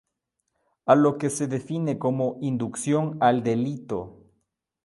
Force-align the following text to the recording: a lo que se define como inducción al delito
a 0.87 0.95
lo 0.95 1.19
que 1.19 1.29
se 1.29 1.45
define 1.45 1.99
como 1.99 2.39
inducción 2.41 3.19
al 3.21 3.43
delito 3.43 4.25